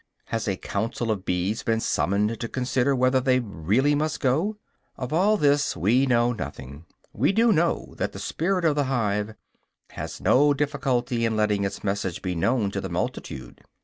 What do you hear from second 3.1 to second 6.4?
they really must go? Of all this we know